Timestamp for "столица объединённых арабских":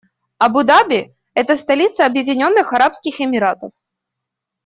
1.55-3.21